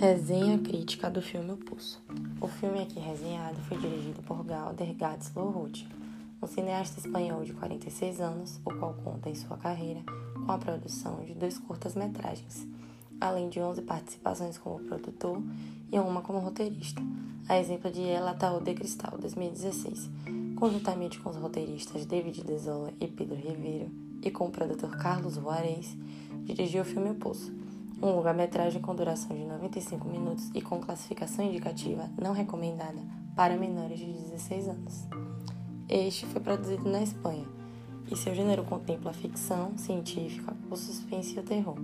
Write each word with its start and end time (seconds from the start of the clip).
Resenha 0.00 0.56
crítica 0.56 1.10
do 1.10 1.20
filme 1.20 1.52
O 1.52 1.58
Pulso. 1.58 2.02
O 2.40 2.48
filme 2.48 2.80
aqui 2.80 2.98
resenhado 2.98 3.60
foi 3.68 3.76
dirigido 3.76 4.22
por 4.22 4.42
Galder 4.42 4.94
Gats 4.94 5.30
Lorruti, 5.36 5.86
um 6.40 6.46
cineasta 6.46 6.98
espanhol 6.98 7.44
de 7.44 7.52
46 7.52 8.18
anos, 8.18 8.58
o 8.64 8.74
qual 8.76 8.94
conta 9.04 9.28
em 9.28 9.34
sua 9.34 9.58
carreira 9.58 10.00
com 10.46 10.50
a 10.50 10.56
produção 10.56 11.22
de 11.26 11.34
dois 11.34 11.58
curtas-metragens, 11.58 12.66
além 13.20 13.50
de 13.50 13.60
11 13.60 13.82
participações 13.82 14.56
como 14.56 14.82
produtor 14.84 15.42
e 15.92 15.98
uma 15.98 16.22
como 16.22 16.38
roteirista, 16.38 17.02
a 17.46 17.58
exemplo 17.58 17.90
de 17.90 18.00
El 18.00 18.26
Ataúd 18.26 18.64
de 18.64 18.72
Cristal, 18.72 19.18
2016, 19.18 20.08
conjuntamente 20.56 21.20
com 21.20 21.28
os 21.28 21.36
roteiristas 21.36 22.06
David 22.06 22.42
Desola 22.42 22.90
e 22.98 23.06
Pedro 23.06 23.36
Ribeiro 23.36 23.90
e 24.22 24.30
com 24.30 24.46
o 24.46 24.50
produtor 24.50 24.96
Carlos 24.96 25.34
Juarez, 25.34 25.94
dirigiu 26.44 26.80
o 26.80 26.86
filme 26.86 27.10
O 27.10 27.14
Poço, 27.16 27.52
um 28.02 28.10
longa-metragem 28.10 28.80
com 28.80 28.94
duração 28.94 29.36
de 29.36 29.44
95 29.44 30.08
minutos 30.08 30.50
e 30.54 30.62
com 30.62 30.80
classificação 30.80 31.44
indicativa 31.44 32.08
não 32.20 32.32
recomendada 32.32 32.98
para 33.36 33.56
menores 33.56 33.98
de 33.98 34.06
16 34.06 34.68
anos. 34.68 35.06
Este 35.88 36.24
foi 36.26 36.40
produzido 36.40 36.88
na 36.88 37.02
Espanha 37.02 37.46
e 38.10 38.16
seu 38.16 38.34
gênero 38.34 38.64
contempla 38.64 39.12
ficção 39.12 39.76
científica, 39.76 40.56
o 40.70 40.76
suspense 40.76 41.36
e 41.36 41.40
o 41.40 41.42
terror, 41.42 41.76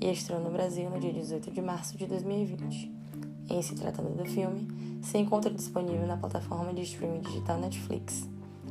e 0.00 0.10
estreou 0.10 0.40
no 0.40 0.50
Brasil 0.50 0.88
no 0.90 1.00
dia 1.00 1.12
18 1.12 1.50
de 1.50 1.60
março 1.60 1.96
de 1.96 2.06
2020. 2.06 2.92
Em 3.48 3.62
se 3.62 3.74
tratando 3.74 4.16
do 4.16 4.24
filme, 4.24 4.68
se 5.02 5.18
encontra 5.18 5.50
disponível 5.50 6.06
na 6.06 6.16
plataforma 6.16 6.72
de 6.72 6.82
streaming 6.82 7.20
digital 7.20 7.58
Netflix. 7.58 8.28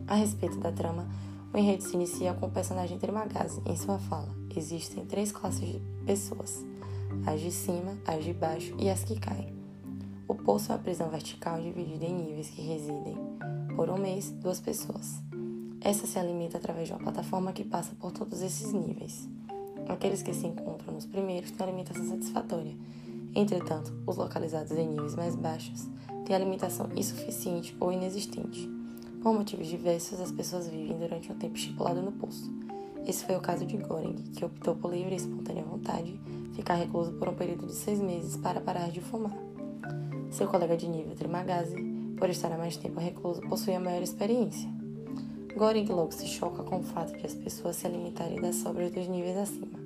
A 0.08 0.16
respeito 0.16 0.58
da 0.60 0.72
trama, 0.72 1.08
o 1.54 1.58
enredo 1.58 1.84
se 1.84 1.96
inicia 1.96 2.34
com 2.34 2.48
o 2.48 2.52
personagem 2.52 3.00
Trimagazi 3.00 3.62
em 3.66 3.76
sua 3.76 3.98
fala. 3.98 4.36
Existem 4.56 5.06
três 5.06 5.32
classes 5.32 5.68
de 5.68 5.80
pessoas: 6.06 6.64
as 7.26 7.40
de 7.40 7.52
cima, 7.52 7.98
as 8.06 8.24
de 8.24 8.34
baixo 8.34 8.76
e 8.80 8.90
as 8.90 9.04
que 9.04 9.20
caem. 9.20 9.54
O 10.28 10.34
poço 10.34 10.72
é 10.72 10.76
uma 10.76 10.82
prisão 10.82 11.10
vertical 11.10 11.62
dividida 11.62 12.06
em 12.06 12.16
níveis 12.16 12.50
que 12.50 12.62
residem, 12.62 13.16
por 13.76 13.90
um 13.90 13.98
mês, 13.98 14.32
duas 14.32 14.60
pessoas. 14.60 15.22
Essa 15.82 16.08
se 16.08 16.18
alimenta 16.18 16.58
através 16.58 16.88
de 16.88 16.94
uma 16.94 17.00
plataforma 17.00 17.54
que 17.54 17.64
passa 17.64 17.94
por 17.96 18.12
todos 18.12 18.42
esses 18.42 18.74
níveis. 18.74 19.30
Aqueles 19.88 20.24
que 20.24 20.34
se 20.34 20.48
encontram 20.48 20.94
nos 20.94 21.06
primeiros 21.06 21.52
têm 21.52 21.68
alimentação 21.68 22.08
satisfatória. 22.08 22.76
Entretanto, 23.36 23.94
os 24.08 24.18
localizados 24.18 24.72
em 24.72 24.88
níveis 24.88 25.16
mais 25.16 25.36
baixos 25.36 25.88
têm 26.26 26.36
alimentação 26.36 26.90
insuficiente 26.96 27.76
ou 27.80 27.92
inexistente. 27.92 28.68
Por 29.22 29.34
motivos 29.34 29.68
diversos, 29.68 30.20
as 30.20 30.32
pessoas 30.32 30.68
vivem 30.68 30.98
durante 30.98 31.32
um 31.32 31.36
tempo 31.36 31.56
estipulado 31.56 32.02
no 32.02 32.12
poço. 32.12 32.52
Esse 33.06 33.24
foi 33.24 33.36
o 33.36 33.42
caso 33.42 33.66
de 33.66 33.78
Goring, 33.78 34.16
que 34.36 34.44
optou 34.44 34.76
por 34.76 34.92
livre 34.92 35.14
e 35.14 35.18
espontânea 35.18 35.64
vontade 35.64 36.20
ficar 36.56 36.76
recluso 36.76 37.12
por 37.14 37.28
um 37.28 37.36
período 37.36 37.68
de 37.68 37.74
seis 37.74 38.00
meses 38.00 38.38
para 38.38 38.62
parar 38.62 38.90
de 38.90 39.02
fumar. 39.02 39.38
Seu 40.32 40.48
colega 40.48 40.76
de 40.76 40.88
nível 40.88 41.14
Trimagazi, 41.16 41.76
por 42.18 42.30
estar 42.30 42.52
há 42.52 42.58
mais 42.58 42.78
tempo 42.78 43.00
recluso, 43.00 43.42
possuía 43.42 43.80
maior 43.80 44.02
experiência. 44.02 44.70
Goring 45.56 45.86
logo 45.86 46.12
se 46.12 46.28
choca 46.28 46.64
com 46.64 46.80
o 46.80 46.84
fato 46.84 47.16
de 47.18 47.26
as 47.26 47.34
pessoas 47.34 47.76
se 47.76 47.88
alimentarem 47.88 48.42
das 48.42 48.56
sobras 48.56 48.92
dos 48.92 49.08
níveis 49.08 49.38
acima. 49.38 49.80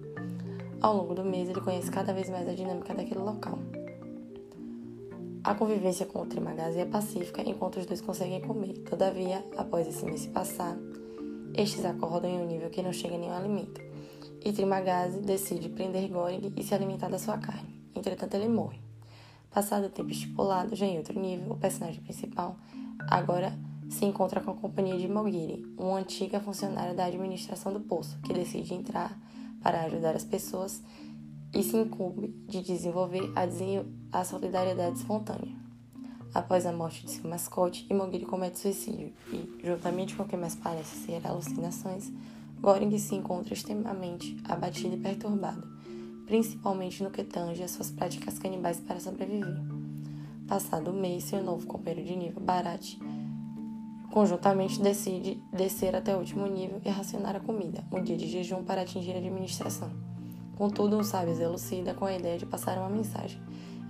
Ao 0.82 0.96
longo 0.96 1.14
do 1.14 1.26
mês, 1.26 1.50
ele 1.50 1.60
conhece 1.62 1.92
cada 1.92 2.14
vez 2.14 2.30
mais 2.30 2.48
a 2.48 2.54
dinâmica 2.54 2.94
daquele 2.94 3.20
local. 3.20 3.60
A 5.44 5.56
convivência 5.56 6.06
com 6.06 6.22
o 6.22 6.26
Trimagazi 6.26 6.80
é 6.80 6.86
pacífica 6.86 7.42
enquanto 7.42 7.78
os 7.78 7.86
dois 7.86 8.02
conseguem 8.02 8.42
comer. 8.42 8.78
Todavia, 8.80 9.44
após 9.58 9.88
esse 9.88 10.06
mês 10.06 10.26
passar, 10.28 10.78
estes 11.56 11.84
acordam 11.84 12.30
em 12.30 12.42
um 12.42 12.46
nível 12.46 12.70
que 12.70 12.82
não 12.82 12.94
chega 12.94 13.18
nenhum 13.18 13.34
alimento, 13.34 13.82
e 14.44 14.52
Trimagazi 14.54 15.20
decide 15.20 15.70
prender 15.70 16.10
Goring 16.10 16.54
e 16.56 16.64
se 16.64 16.74
alimentar 16.74 17.10
da 17.10 17.20
sua 17.20 17.38
carne. 17.38 17.82
Entretanto, 17.96 18.34
ele 18.36 18.48
morre. 18.48 18.80
Passado 19.52 19.88
o 19.88 19.90
tempo 19.90 20.12
estipulado, 20.12 20.76
já 20.76 20.86
em 20.86 20.98
outro 20.98 21.20
nível, 21.20 21.54
o 21.54 21.58
personagem 21.58 22.02
principal 22.02 22.56
agora 23.08 23.58
se 23.90 24.06
encontra 24.06 24.40
com 24.40 24.52
a 24.52 24.56
companhia 24.56 24.98
de 24.98 25.08
Mogiri, 25.08 25.66
uma 25.78 25.98
antiga 25.98 26.40
funcionária 26.40 26.94
da 26.94 27.06
administração 27.06 27.74
do 27.74 27.80
poço, 27.80 28.20
que 28.22 28.32
decide 28.32 28.76
entrar 28.76 29.18
para 29.64 29.82
ajudar 29.84 30.16
as 30.16 30.24
pessoas 30.24 30.82
e 31.54 31.64
se 31.64 31.76
incumbe 31.76 32.28
de 32.48 32.62
desenvolver 32.62 33.32
a, 33.36 34.20
a 34.20 34.24
solidariedade 34.24 34.98
espontânea. 35.00 35.58
Após 36.32 36.68
a 36.68 36.72
morte 36.72 37.04
de 37.04 37.12
seu 37.12 37.28
mascote, 37.28 37.88
Imogiri 37.90 38.26
comete 38.26 38.60
suicídio 38.60 39.12
e, 39.34 39.66
juntamente 39.66 40.16
com 40.16 40.22
o 40.22 40.28
que 40.28 40.38
mais 40.38 40.56
parece 40.56 40.96
ser 41.08 41.26
alucinações, 41.26 42.12
Goring 42.62 42.98
se 42.98 43.16
encontra 43.16 43.54
extremamente 43.54 44.38
abatido 44.44 44.96
e 44.96 45.00
perturbado, 45.00 45.68
principalmente 46.26 47.02
no 47.02 47.10
que 47.10 47.24
tange 47.24 47.64
às 47.64 47.72
suas 47.72 47.90
práticas 47.90 48.38
canibais 48.38 48.80
para 48.80 49.00
sobreviver. 49.00 49.62
Passado 50.48 50.92
o 50.92 50.94
mês, 50.94 51.26
seu 51.26 51.44
novo 51.44 51.66
companheiro 51.66 52.08
de 52.08 52.16
nível, 52.16 52.42
Barat, 52.42 52.98
conjuntamente 54.12 54.82
decide 54.82 55.42
descer 55.54 55.96
até 55.96 56.16
o 56.16 56.20
último 56.20 56.48
nível 56.48 56.82
e 56.84 56.90
racionar 56.90 57.36
a 57.36 57.40
comida, 57.40 57.84
um 57.92 58.02
dia 58.02 58.18
de 58.18 58.28
jejum 58.28 58.64
para 58.64 58.82
atingir 58.82 59.14
a 59.14 59.20
administração. 59.20 59.90
Contudo, 60.58 60.98
um 60.98 61.04
sábio 61.04 61.40
elucida 61.42 61.94
com 61.94 62.06
a 62.06 62.14
ideia 62.14 62.38
de 62.38 62.46
passar 62.46 62.78
uma 62.78 62.90
mensagem 62.90 63.40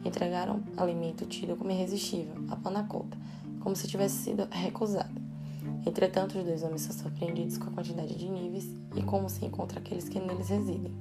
entregaram 0.04 0.64
alimento 0.78 1.26
tido 1.26 1.56
como 1.56 1.72
irresistível, 1.72 2.36
a 2.50 2.56
panacota, 2.56 3.18
como 3.60 3.76
se 3.76 3.88
tivesse 3.88 4.24
sido 4.24 4.48
recusado. 4.50 5.29
Entretanto, 5.86 6.38
os 6.38 6.46
dois 6.46 6.64
homens 6.64 6.82
são 6.82 6.96
surpreendidos 6.96 7.58
com 7.58 7.70
a 7.70 7.72
quantidade 7.72 8.16
de 8.16 8.30
níveis 8.30 8.68
e 8.96 9.02
como 9.04 9.30
se 9.30 9.46
encontra 9.46 9.80
aqueles 9.80 10.08
que 10.08 10.20
neles 10.20 10.50
residem. 10.50 10.94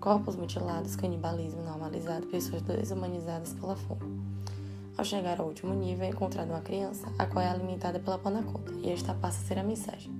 Corpos 0.00 0.36
mutilados, 0.36 0.96
canibalismo 0.96 1.62
normalizado, 1.62 2.26
pessoas 2.26 2.62
desumanizadas 2.62 3.52
pela 3.54 3.76
fome. 3.76 4.20
Ao 4.96 5.04
chegar 5.04 5.40
ao 5.40 5.46
último 5.46 5.74
nível, 5.74 6.06
é 6.06 6.10
encontrada 6.10 6.50
uma 6.50 6.62
criança, 6.62 7.06
a 7.18 7.26
qual 7.26 7.44
é 7.44 7.48
alimentada 7.48 7.98
pela 7.98 8.18
panacota, 8.18 8.72
e 8.82 8.90
esta 8.90 9.12
passa 9.14 9.42
a 9.42 9.46
ser 9.46 9.58
a 9.58 9.62
mensagem. 9.62 10.10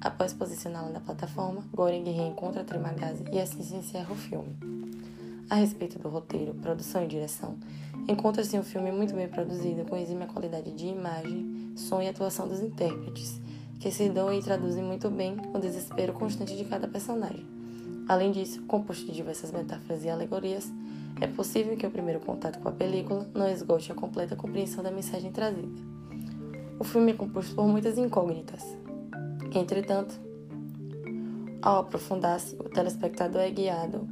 Após 0.00 0.34
posicioná-la 0.34 0.90
na 0.90 1.00
plataforma, 1.00 1.64
Goring 1.72 2.04
reencontra 2.04 2.62
Trimagazi 2.62 3.24
e 3.32 3.40
assim 3.40 3.62
se 3.62 3.74
encerra 3.74 4.12
o 4.12 4.16
filme. 4.16 4.54
A 5.48 5.54
respeito 5.54 5.98
do 5.98 6.10
roteiro, 6.10 6.52
produção 6.54 7.04
e 7.04 7.06
direção, 7.06 7.56
encontra-se 8.06 8.58
um 8.58 8.62
filme 8.62 8.92
muito 8.92 9.14
bem 9.14 9.28
produzido, 9.28 9.84
com 9.84 9.96
exímia 9.96 10.26
qualidade 10.26 10.72
de 10.72 10.86
imagem, 10.86 11.53
som 11.84 12.00
e 12.00 12.08
atuação 12.08 12.48
dos 12.48 12.60
intérpretes, 12.60 13.40
que 13.78 13.90
se 13.90 14.08
dão 14.08 14.32
e 14.32 14.42
traduzem 14.42 14.82
muito 14.82 15.10
bem 15.10 15.36
o 15.54 15.58
desespero 15.58 16.12
constante 16.12 16.56
de 16.56 16.64
cada 16.64 16.88
personagem. 16.88 17.46
Além 18.08 18.32
disso, 18.32 18.62
composto 18.62 19.06
de 19.06 19.12
diversas 19.12 19.52
metáforas 19.52 20.04
e 20.04 20.08
alegorias, 20.08 20.72
é 21.20 21.26
possível 21.26 21.76
que 21.76 21.86
o 21.86 21.90
primeiro 21.90 22.20
contato 22.20 22.58
com 22.58 22.68
a 22.68 22.72
película 22.72 23.28
não 23.34 23.48
esgote 23.48 23.92
a 23.92 23.94
completa 23.94 24.34
compreensão 24.34 24.82
da 24.82 24.90
mensagem 24.90 25.30
trazida. 25.30 25.82
O 26.78 26.84
filme 26.84 27.12
é 27.12 27.14
composto 27.14 27.54
por 27.54 27.66
muitas 27.66 27.96
incógnitas. 27.96 28.62
Entretanto, 29.54 30.18
ao 31.62 31.80
aprofundar-se, 31.80 32.56
o 32.56 32.64
telespectador 32.64 33.42
é 33.42 33.50
guiado 33.50 34.08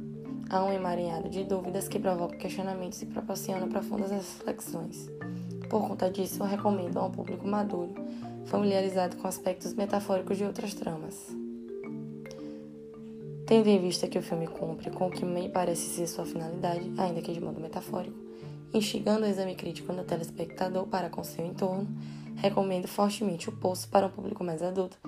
Há 0.49 0.63
um 0.63 0.71
emaranhado 0.71 1.29
de 1.29 1.43
dúvidas 1.43 1.87
que 1.87 1.97
provoca 1.97 2.35
questionamentos 2.35 3.01
e 3.01 3.07
proporciona 3.07 3.65
profundas 3.65 4.11
reflexões. 4.11 5.09
Por 5.73 5.87
conta 5.87 6.07
disso, 6.07 6.43
eu 6.43 6.45
recomendo 6.45 6.99
a 6.99 7.05
um 7.07 7.09
público 7.09 7.47
maduro, 7.47 7.95
familiarizado 8.45 9.17
com 9.17 9.27
aspectos 9.27 9.73
metafóricos 9.73 10.37
de 10.37 10.43
outras 10.43 10.75
tramas. 10.75 11.35
Tendo 13.47 13.67
em 13.67 13.81
vista 13.81 14.07
que 14.07 14.19
o 14.19 14.21
filme 14.21 14.45
cumpre 14.45 14.91
com 14.91 15.07
o 15.07 15.09
que 15.09 15.25
me 15.25 15.49
parece 15.49 15.95
ser 15.95 16.05
sua 16.05 16.27
finalidade, 16.27 16.93
ainda 16.95 17.23
que 17.23 17.33
de 17.33 17.41
modo 17.41 17.59
metafórico, 17.59 18.15
instigando 18.71 19.25
o 19.25 19.27
exame 19.27 19.55
crítico 19.55 19.91
no 19.91 20.03
telespectador 20.03 20.85
para 20.85 21.09
com 21.09 21.23
seu 21.23 21.43
entorno, 21.43 21.87
recomendo 22.35 22.87
fortemente 22.87 23.49
o 23.49 23.51
Poço 23.51 23.89
para 23.89 24.05
um 24.05 24.11
público 24.11 24.43
mais 24.43 24.61
adulto 24.61 24.99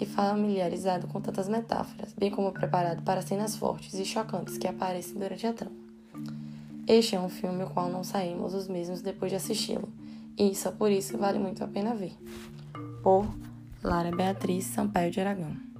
e 0.00 0.06
familiarizado 0.06 1.06
com 1.06 1.20
tantas 1.20 1.50
metáforas, 1.50 2.14
bem 2.14 2.30
como 2.30 2.50
preparado 2.50 3.02
para 3.02 3.20
cenas 3.20 3.56
fortes 3.56 3.92
e 3.92 4.06
chocantes 4.06 4.56
que 4.56 4.66
aparecem 4.66 5.18
durante 5.18 5.46
a 5.46 5.52
trama. 5.52 5.76
Este 6.86 7.14
é 7.14 7.20
um 7.20 7.28
filme 7.28 7.64
o 7.64 7.68
qual 7.68 7.90
não 7.90 8.02
saímos 8.02 8.54
os 8.54 8.68
mesmos 8.68 9.02
depois 9.02 9.30
de 9.30 9.36
assisti-lo, 9.36 9.88
e 10.36 10.54
só 10.54 10.72
por 10.72 10.90
isso 10.90 11.18
vale 11.18 11.38
muito 11.38 11.62
a 11.62 11.68
pena 11.68 11.94
ver. 11.94 12.16
Por 13.02 13.26
Lara 13.82 14.14
Beatriz 14.14 14.64
Sampaio 14.64 15.10
de 15.10 15.20
Aragão 15.20 15.73